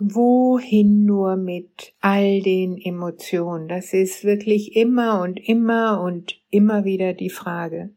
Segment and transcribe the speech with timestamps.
[0.00, 3.68] wohin nur mit all den Emotionen?
[3.68, 7.90] Das ist wirklich immer und immer und immer wieder die Frage.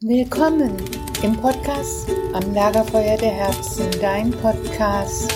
[0.00, 0.76] Willkommen
[1.22, 5.34] im Podcast am Lagerfeuer der Herzen, dein Podcast,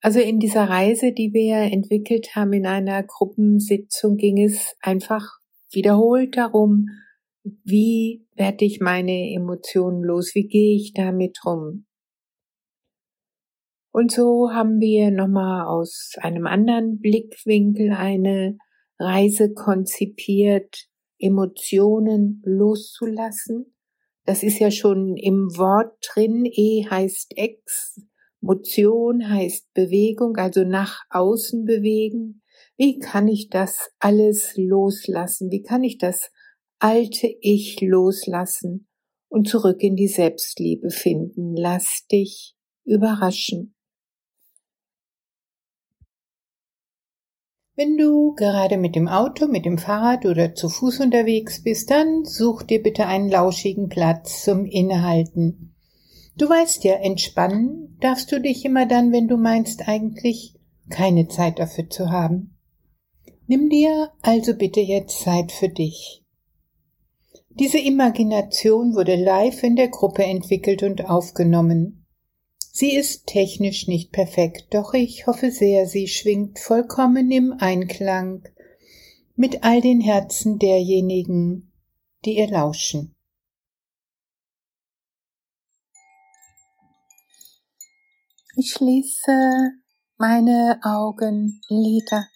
[0.00, 5.24] Also in dieser Reise, die wir entwickelt haben in einer Gruppensitzung, ging es einfach
[5.70, 6.88] wiederholt darum,
[7.64, 10.34] wie werde ich meine Emotionen los?
[10.34, 11.86] Wie gehe ich damit rum?
[13.90, 18.58] Und so haben wir nochmal aus einem anderen Blickwinkel eine
[18.98, 20.88] Reise konzipiert,
[21.18, 23.74] Emotionen loszulassen.
[24.24, 26.44] Das ist ja schon im Wort drin.
[26.44, 28.00] E heißt Ex,
[28.40, 32.42] Motion heißt Bewegung, also nach außen bewegen.
[32.76, 35.50] Wie kann ich das alles loslassen?
[35.50, 36.30] Wie kann ich das
[36.78, 38.88] alte Ich loslassen
[39.28, 41.54] und zurück in die Selbstliebe finden.
[41.56, 43.74] Lass dich überraschen.
[47.74, 52.24] Wenn du gerade mit dem Auto, mit dem Fahrrad oder zu Fuß unterwegs bist, dann
[52.24, 55.76] such dir bitte einen lauschigen Platz zum Innehalten.
[56.36, 60.54] Du weißt ja, entspannen darfst du dich immer dann, wenn du meinst eigentlich
[60.90, 62.58] keine Zeit dafür zu haben.
[63.46, 66.24] Nimm dir also bitte jetzt Zeit für dich.
[67.58, 72.06] Diese Imagination wurde live in der Gruppe entwickelt und aufgenommen.
[72.70, 78.44] Sie ist technisch nicht perfekt, doch ich hoffe sehr, sie schwingt vollkommen im Einklang
[79.34, 81.72] mit all den Herzen derjenigen,
[82.24, 83.16] die ihr lauschen.
[88.56, 89.72] Ich schließe
[90.16, 92.28] meine Augenlider.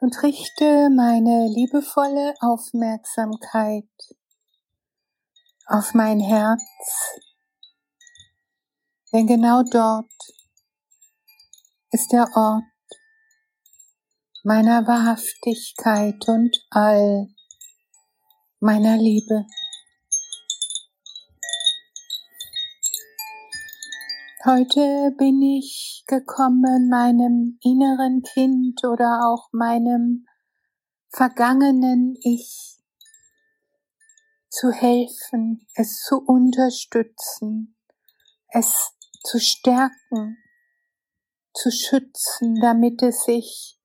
[0.00, 3.88] Und richte meine liebevolle Aufmerksamkeit
[5.66, 6.62] auf mein Herz,
[9.12, 10.12] denn genau dort
[11.90, 12.64] ist der Ort
[14.44, 17.26] meiner Wahrhaftigkeit und all
[18.60, 19.44] meiner Liebe.
[24.46, 30.24] Heute bin ich gekommen, meinem inneren Kind oder auch meinem
[31.08, 32.78] vergangenen Ich
[34.48, 37.76] zu helfen, es zu unterstützen,
[38.50, 38.92] es
[39.24, 40.38] zu stärken,
[41.52, 43.80] zu schützen, damit es sich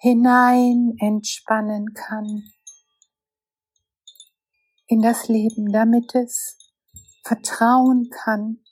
[0.00, 2.50] hinein entspannen kann
[4.88, 6.58] in das Leben, damit es
[7.22, 8.64] vertrauen kann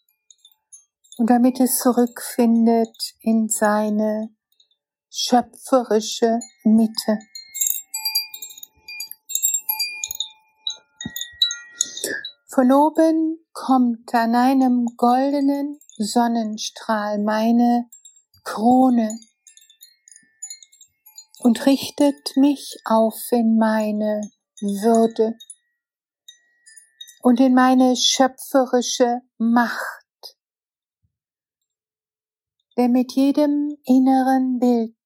[1.21, 4.31] und damit es zurückfindet in seine
[5.11, 7.19] schöpferische Mitte.
[12.49, 17.85] Von oben kommt an einem goldenen Sonnenstrahl meine
[18.43, 19.15] Krone
[21.41, 24.23] und richtet mich auf in meine
[24.63, 25.37] Würde
[27.21, 30.00] und in meine schöpferische Macht
[32.81, 34.97] denn mit jedem inneren Bild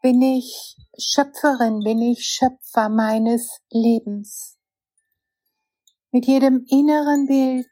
[0.00, 4.56] bin ich Schöpferin, bin ich Schöpfer meines Lebens.
[6.12, 7.66] Mit jedem inneren Bild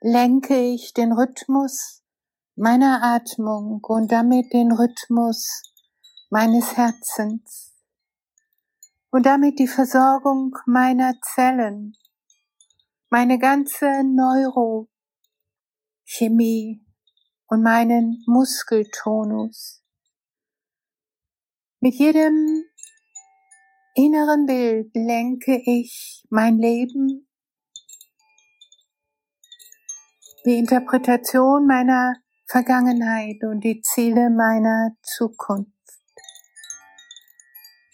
[0.00, 2.02] lenke ich den Rhythmus
[2.56, 5.62] meiner Atmung und damit den Rhythmus
[6.30, 7.76] meines Herzens
[9.12, 11.92] und damit die Versorgung meiner Zellen,
[13.08, 14.88] meine ganze Neuro
[16.14, 16.84] Chemie
[17.46, 19.82] und meinen Muskeltonus.
[21.80, 22.64] Mit jedem
[23.94, 27.28] inneren Bild lenke ich mein Leben,
[30.44, 32.14] die Interpretation meiner
[32.46, 35.72] Vergangenheit und die Ziele meiner Zukunft.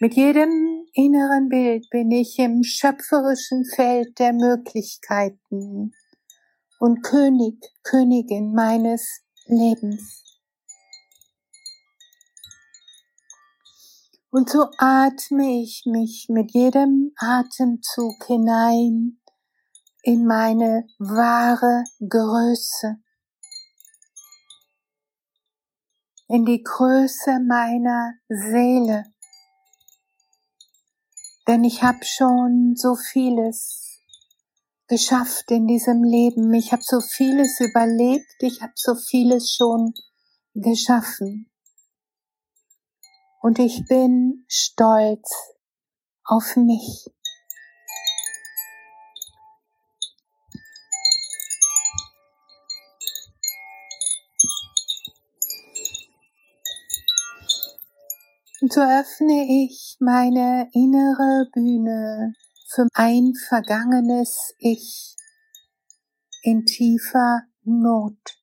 [0.00, 5.92] Mit jedem inneren Bild bin ich im schöpferischen Feld der Möglichkeiten
[6.78, 10.24] und König, Königin meines Lebens.
[14.30, 19.18] Und so atme ich mich mit jedem Atemzug hinein
[20.02, 22.98] in meine wahre Größe,
[26.28, 29.04] in die Größe meiner Seele.
[31.46, 33.87] Denn ich habe schon so vieles
[34.88, 36.52] geschafft in diesem Leben.
[36.54, 38.34] Ich habe so vieles überlebt.
[38.40, 39.92] Ich habe so vieles schon
[40.54, 41.50] geschaffen.
[43.40, 45.30] Und ich bin stolz
[46.24, 47.06] auf mich.
[58.60, 62.34] Und so öffne ich meine innere Bühne
[62.78, 65.16] für ein vergangenes Ich
[66.42, 68.38] in tiefer Not.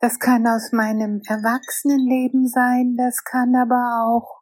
[0.00, 4.40] Das kann aus meinem Erwachsenenleben sein, das kann aber auch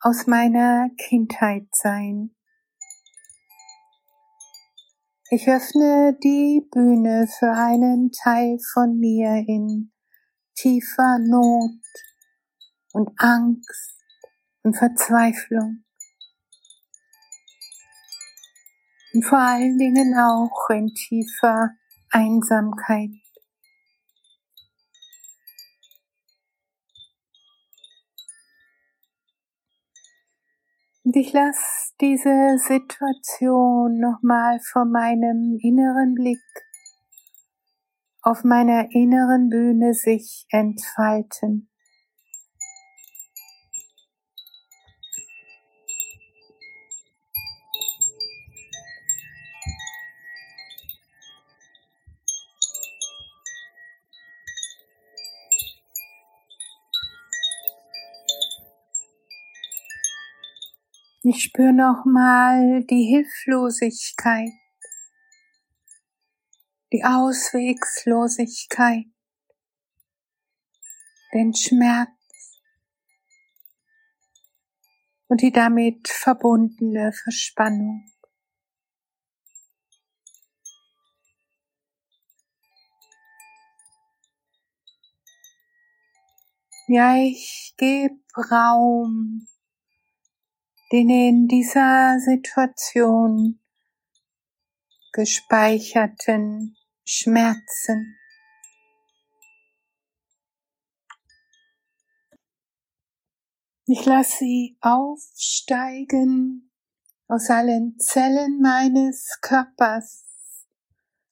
[0.00, 2.36] aus meiner Kindheit sein.
[5.30, 9.92] Ich öffne die Bühne für einen Teil von mir in
[10.54, 11.80] tiefer Not
[12.92, 13.96] und Angst
[14.62, 15.85] und Verzweiflung.
[19.16, 21.70] Und vor allen Dingen auch in tiefer
[22.10, 23.08] Einsamkeit.
[31.02, 36.42] Und ich lasse diese Situation nochmal vor meinem inneren Blick
[38.20, 41.70] auf meiner inneren Bühne sich entfalten.
[61.28, 64.52] Ich spüre nochmal die Hilflosigkeit,
[66.92, 69.06] die Auswegslosigkeit,
[71.34, 72.10] den Schmerz
[75.26, 78.08] und die damit verbundene Verspannung.
[86.86, 88.14] Ja, ich gebe
[88.52, 89.48] Raum
[90.92, 93.58] den in dieser Situation
[95.12, 98.16] gespeicherten Schmerzen.
[103.86, 106.70] Ich lasse sie aufsteigen
[107.28, 110.24] aus allen Zellen meines Körpers,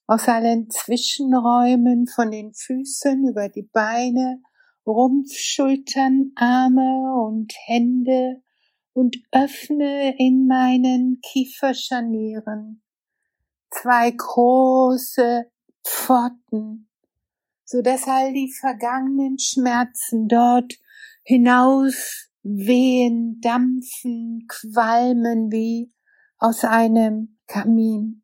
[0.07, 4.43] aus allen Zwischenräumen von den Füßen über die Beine,
[4.87, 8.43] Rumpf, Schultern, Arme und Hände
[8.95, 12.81] und öffne in meinen Kieferscharnieren
[13.71, 15.51] zwei große
[15.85, 16.89] Pforten,
[17.65, 20.75] so dass all die vergangenen Schmerzen dort
[21.25, 25.93] hinaus wehen, dampfen, qualmen wie
[26.39, 28.23] aus einem Kamin.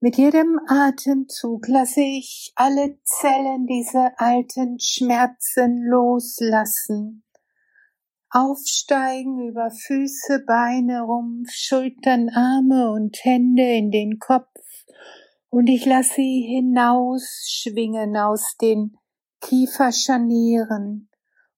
[0.00, 7.23] Mit jedem Atemzug lasse ich alle Zellen dieser alten Schmerzen loslassen
[8.34, 14.48] aufsteigen über Füße, Beine, Rumpf, Schultern, Arme und Hände in den Kopf
[15.50, 18.98] und ich lasse sie hinausschwingen aus den
[19.40, 21.08] Kieferscharnieren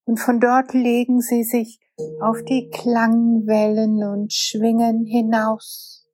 [0.05, 1.79] und von dort legen sie sich
[2.21, 6.07] auf die Klangwellen und schwingen hinaus.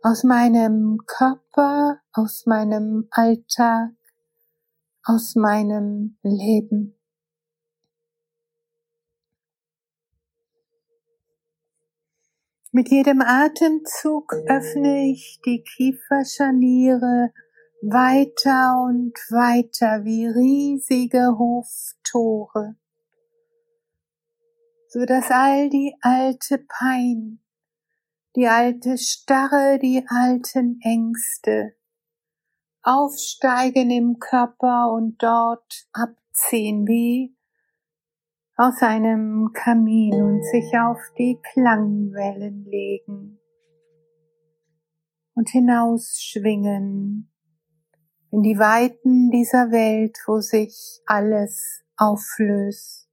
[0.00, 3.90] Aus meinem Körper, aus meinem Alltag,
[5.02, 6.95] aus meinem Leben.
[12.72, 17.32] Mit jedem Atemzug öffne ich die Kieferscharniere
[17.80, 22.76] weiter und weiter wie riesige Hoftore,
[24.88, 27.40] so dass all die alte Pein,
[28.34, 31.76] die alte Starre, die alten Ängste
[32.82, 37.35] aufsteigen im Körper und dort abziehen wie
[38.56, 43.38] aus einem Kamin und sich auf die Klangwellen legen
[45.34, 47.30] und hinausschwingen
[48.30, 53.08] in die Weiten dieser Welt, wo sich alles auflöst.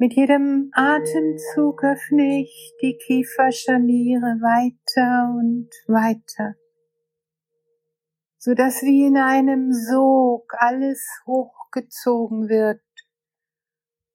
[0.00, 6.54] Mit jedem Atemzug öffne ich die Kieferscharniere weiter und weiter,
[8.38, 12.82] so dass wie in einem Sog alles hochgezogen wird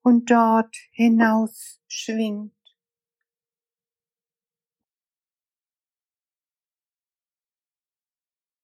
[0.02, 2.54] und dort hinaus schwingt.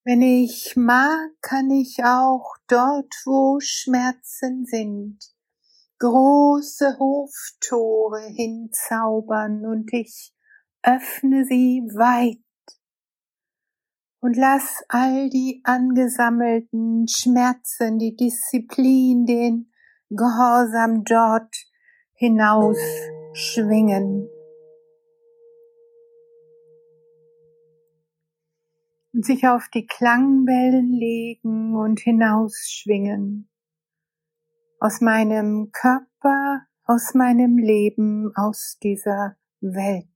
[0.02, 5.18] Wenn ich mag, kann ich auch dort, wo Schmerzen sind,
[5.98, 10.32] große Hoftore hinzaubern und ich
[10.82, 12.40] öffne sie weit
[14.20, 19.72] und lass all die angesammelten Schmerzen, die Disziplin, den
[20.10, 21.54] Gehorsam dort
[22.14, 22.78] hinaus
[23.32, 24.28] schwingen.
[29.12, 33.48] Und sich auf die Klangwellen legen und hinausschwingen
[34.78, 40.06] aus meinem Körper, aus meinem Leben, aus dieser Welt.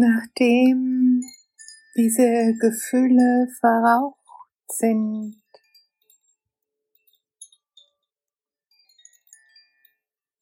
[0.00, 1.24] Nachdem
[1.96, 4.16] diese Gefühle verraucht
[4.68, 5.42] sind,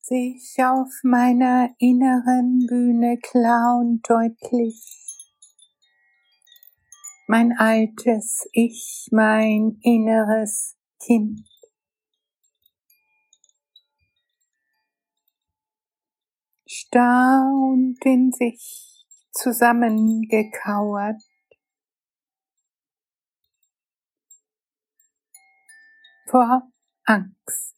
[0.03, 4.85] sehe ich auf meiner inneren Bühne klar und deutlich.
[7.27, 11.49] Mein altes Ich, mein inneres Kind.
[16.67, 18.96] Starr und in sich
[19.37, 21.23] zusammengekauert.
[26.26, 26.62] Vor
[27.05, 27.75] Angst.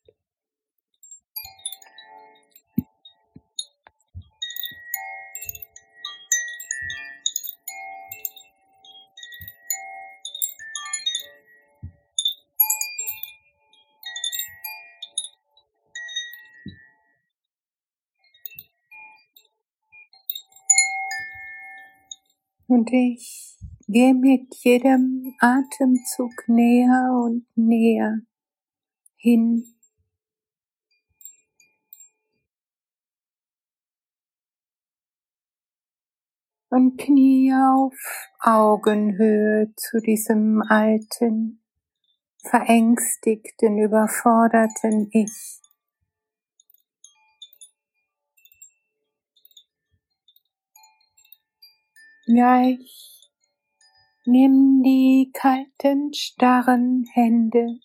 [22.70, 23.56] Und ich
[23.87, 28.20] gehe mit jedem Atemzug näher und näher
[29.16, 29.64] hin.
[36.68, 37.94] Und knie auf
[38.40, 41.62] Augenhöhe zu diesem alten,
[42.42, 45.67] verängstigten, überforderten Ich.
[52.28, 53.30] Gleich
[54.26, 57.78] nimm die kalten, starren Hände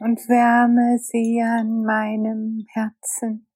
[0.00, 3.46] und wärme sie an meinem Herzen.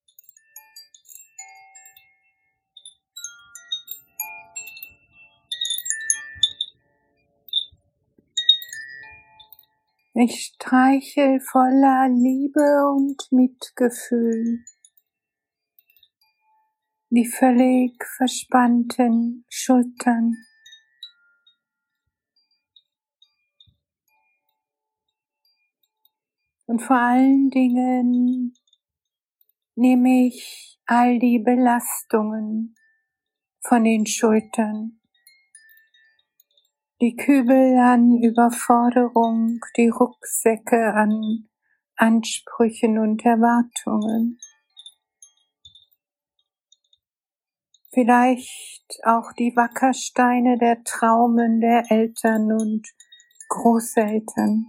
[10.21, 14.65] Ich streichel voller Liebe und Mitgefühl
[17.11, 20.35] die völlig verspannten Schultern.
[26.67, 28.55] Und vor allen Dingen
[29.77, 32.75] nehme ich all die Belastungen
[33.61, 34.98] von den Schultern
[37.01, 41.49] die Kübel an Überforderung, die Rucksäcke an
[41.95, 44.39] Ansprüchen und Erwartungen.
[47.93, 52.89] Vielleicht auch die Wackersteine der Traumen der Eltern und
[53.49, 54.67] Großeltern.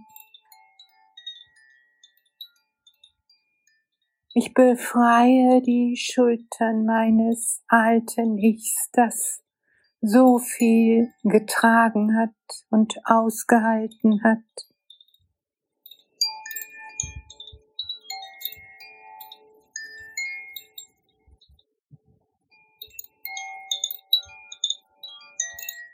[4.34, 9.42] Ich befreie die Schultern meines alten Ichs, das
[10.02, 12.34] so viel getragen hat
[12.70, 14.38] und ausgehalten hat.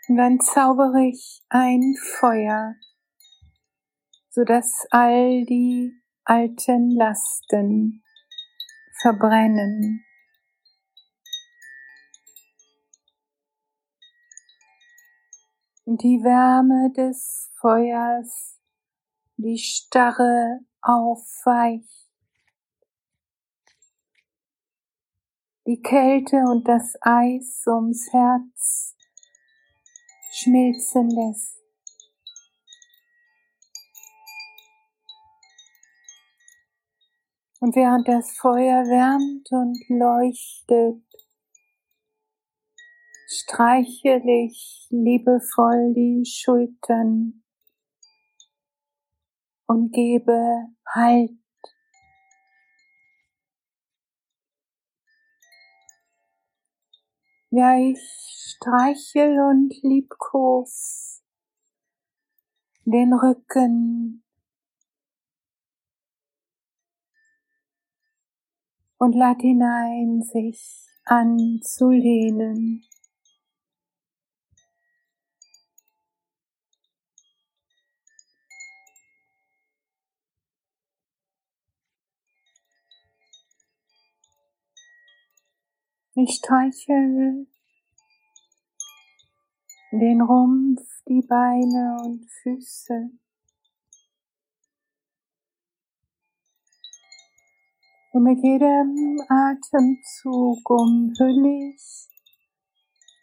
[0.09, 2.77] Und dann zaubere ich ein Feuer,
[4.31, 8.05] so dass all die alten Lasten
[9.01, 10.05] verbrennen.
[15.87, 18.59] Die Wärme des Feuers,
[19.37, 22.11] die Starre aufweicht.
[25.65, 28.97] Die Kälte und das Eis ums Herz
[30.33, 31.57] schmilzen lässt.
[37.61, 41.06] Und während das Feuer wärmt und leuchtet,
[43.27, 47.43] streichele ich liebevoll die Schultern
[49.67, 51.33] und gebe Halt.
[57.51, 57.99] Ja, ich
[58.57, 61.23] streichel und liebkos
[62.85, 64.23] den Rücken
[68.99, 72.85] und lad hinein, sich anzulehnen.
[86.19, 87.47] Ich streichel
[89.93, 93.11] den Rumpf, die Beine und Füße.
[98.13, 102.09] Und mit jedem Atemzug umhülle ich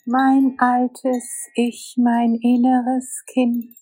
[0.06, 3.76] mein altes Ich, mein inneres Kind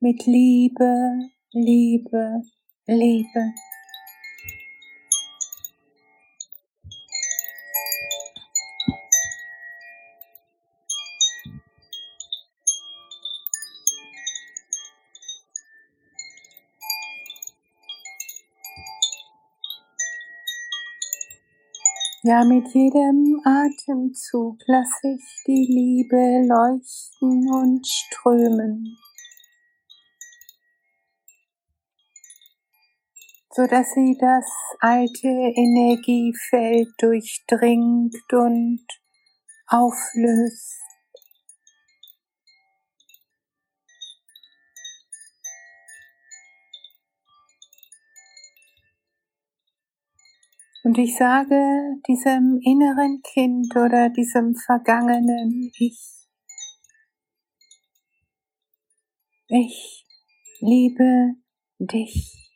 [0.00, 2.42] mit Liebe, Liebe,
[2.86, 3.54] Liebe.
[22.26, 28.96] Ja, mit jedem Atemzug lasse ich die Liebe leuchten und strömen,
[33.50, 34.46] so dass sie das
[34.80, 38.86] alte Energiefeld durchdringt und
[39.66, 40.83] auflöst.
[50.84, 56.28] Und ich sage diesem inneren Kind oder diesem vergangenen Ich,
[59.48, 60.04] ich
[60.60, 61.36] liebe
[61.78, 62.50] dich.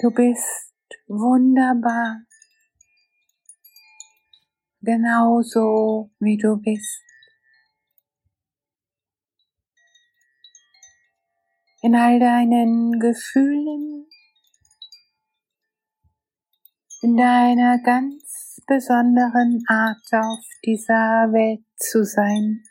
[0.00, 0.74] Du bist
[1.06, 2.20] wunderbar,
[4.82, 7.07] genauso wie du bist.
[11.80, 14.06] In all deinen Gefühlen,
[17.02, 22.64] in deiner ganz besonderen Art auf dieser Welt zu sein.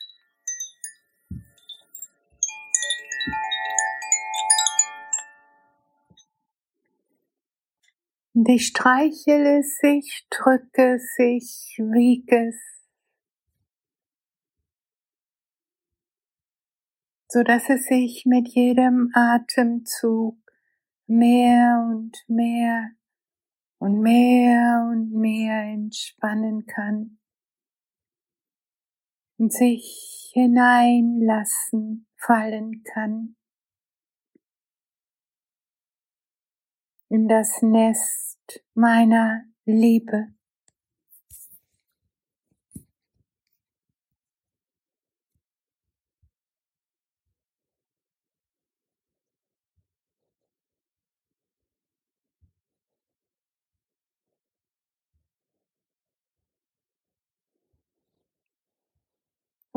[8.33, 12.76] Und ich streichele es, ich drücke es, ich wiege es.
[17.27, 20.37] So dass es sich mit jedem Atemzug
[21.07, 22.91] mehr und mehr
[23.79, 27.19] und mehr und mehr entspannen kann
[29.37, 33.35] und sich hineinlassen fallen kann
[37.09, 40.36] in das Nest meiner Liebe.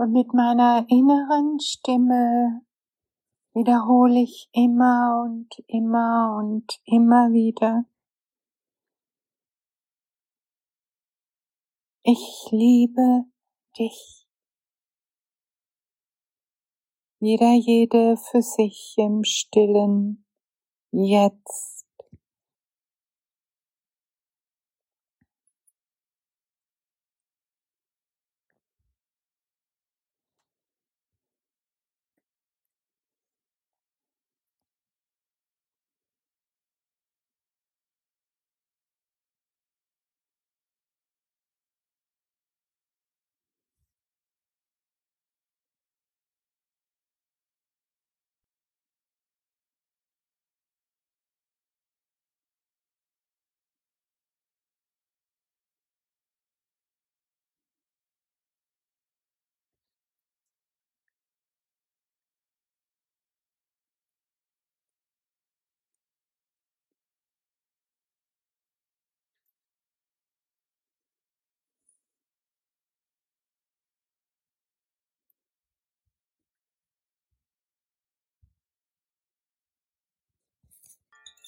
[0.01, 2.63] Und mit meiner inneren Stimme
[3.53, 7.85] wiederhole ich immer und immer und immer wieder.
[12.03, 13.27] Ich liebe
[13.77, 14.27] dich.
[17.19, 20.25] Jeder, jede für sich im stillen
[20.93, 21.80] jetzt.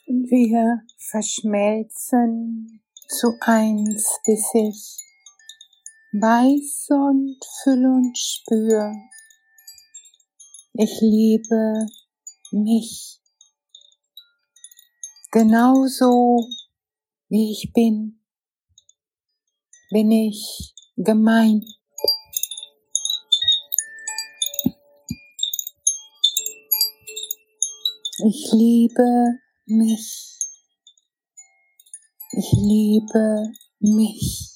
[0.06, 5.02] Wir verschmelzen zu eins, bis ich
[6.12, 8.92] weiß und fühl und spür.
[10.74, 11.86] Ich liebe
[12.50, 13.20] mich
[15.30, 16.48] genauso
[17.28, 18.20] wie ich bin,
[19.90, 21.64] bin ich gemeint.
[28.24, 30.38] Ich liebe mich.
[32.32, 34.48] Ich liebe mich.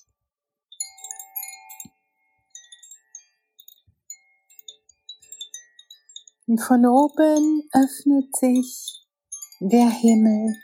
[6.47, 9.03] Und von oben öffnet sich
[9.61, 10.55] der Himmel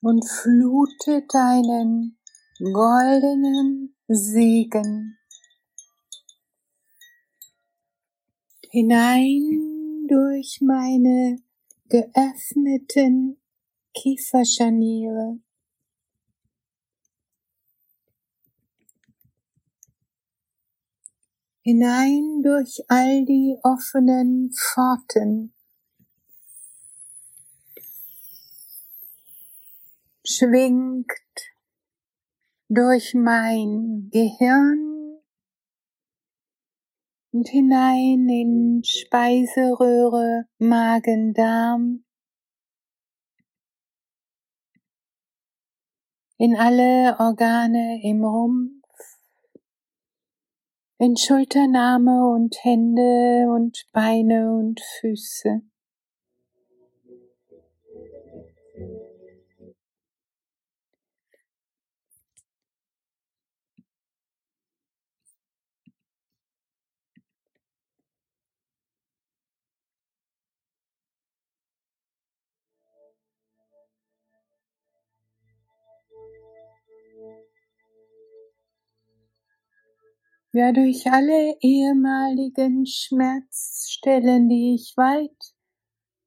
[0.00, 2.18] und flutet einen
[2.58, 5.16] goldenen Segen
[8.70, 9.67] hinein
[10.08, 11.38] durch meine
[11.88, 13.38] geöffneten
[13.94, 15.38] Kieferscharniere.
[21.62, 25.52] Hinein durch all die offenen Pforten.
[30.24, 31.12] Schwingt
[32.68, 34.97] durch mein Gehirn
[37.38, 42.04] und hinein in Speiseröhre, Magen, Darm,
[46.36, 48.82] in alle Organe im Rumpf,
[50.98, 55.62] in Schulternarme und Hände und Beine und Füße.
[80.58, 85.54] Ja durch alle ehemaligen Schmerzstellen, die ich weit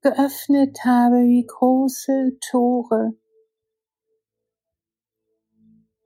[0.00, 3.12] geöffnet habe wie große Tore,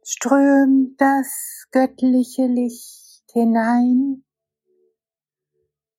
[0.02, 4.24] strömt das göttliche Licht hinein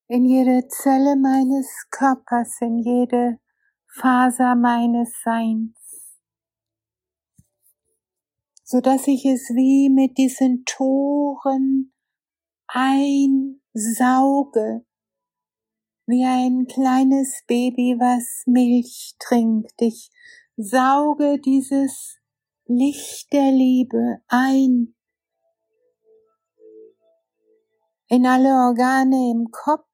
[0.09, 3.39] in jede Zelle meines Körpers, in jede
[3.87, 6.19] Faser meines Seins,
[8.65, 11.93] so dass ich es wie mit diesen Toren
[12.67, 13.65] einsauge,
[16.06, 19.82] wie ein kleines Baby, was Milch trinkt.
[19.82, 20.10] Ich
[20.56, 22.19] sauge dieses
[22.65, 24.93] Licht der Liebe ein
[28.10, 29.86] in alle Organe im Kopf,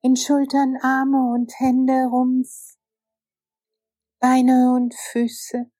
[0.00, 2.76] in Schultern, Arme und Hände, Rumpf,
[4.20, 5.70] Beine und Füße.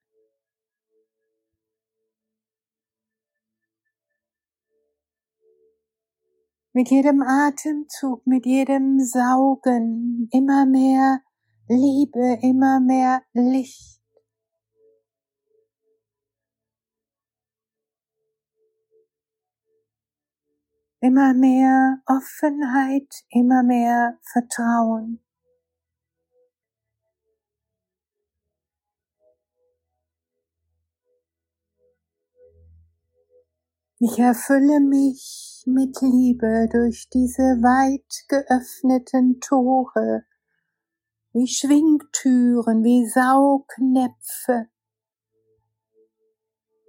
[6.74, 11.20] Mit jedem Atemzug, mit jedem Saugen immer mehr
[11.68, 14.00] Liebe, immer mehr Licht.
[21.00, 25.21] Immer mehr Offenheit, immer mehr Vertrauen.
[34.04, 40.24] Ich erfülle mich mit Liebe durch diese weit geöffneten Tore,
[41.32, 44.66] wie Schwingtüren, wie Saugnäpfe,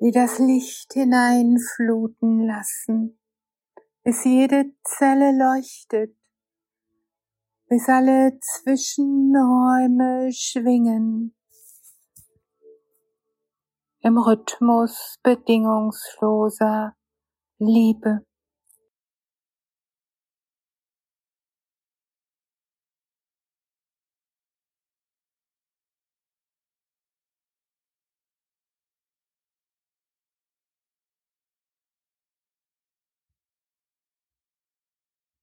[0.02, 3.20] die das Licht hineinfluten lassen,
[4.04, 6.18] bis jede Zelle leuchtet
[7.70, 11.36] bis alle Zwischenräume schwingen.
[14.02, 16.96] Im Rhythmus bedingungsloser
[17.60, 18.24] Liebe.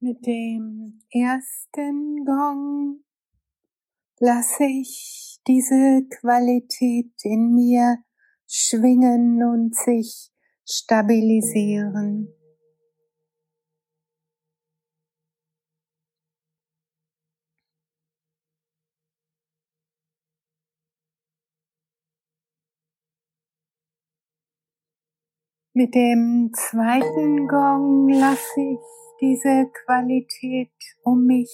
[0.02, 3.04] Mit dem ersten Gong
[4.18, 7.98] lasse ich diese Qualität in mir
[8.46, 10.30] schwingen und sich
[10.70, 12.32] stabilisieren.
[25.72, 28.78] Mit dem zweiten Gong lasse ich
[29.20, 31.50] diese Qualität um mich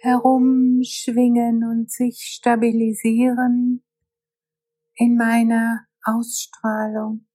[0.00, 3.82] herum schwingen und sich stabilisieren
[4.96, 7.26] in meiner Ausstrahlung.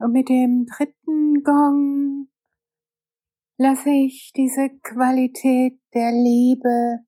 [0.00, 2.28] Und mit dem dritten Gong
[3.58, 7.00] lasse ich diese Qualität der Liebe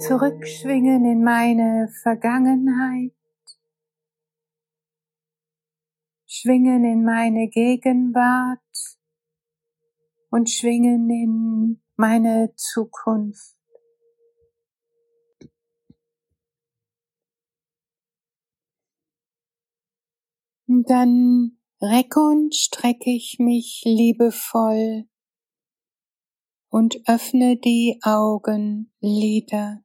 [0.00, 3.14] zurückschwingen in meine Vergangenheit,
[6.26, 8.58] schwingen in meine Gegenwart
[10.30, 13.53] und schwingen in meine Zukunft.
[20.66, 25.04] Dann recke und strecke ich mich liebevoll
[26.70, 29.84] und öffne die Augenlider.